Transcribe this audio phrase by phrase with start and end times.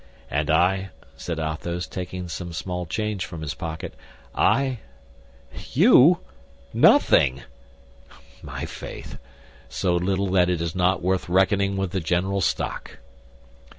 [0.31, 3.93] "And I," said Athos, taking some small change from his pocket,
[4.33, 4.79] "I—"
[5.73, 6.21] "You?
[6.73, 7.43] Nothing!"
[8.41, 9.19] "My faith!
[9.69, 12.97] So little that it is not worth reckoning with the general stock."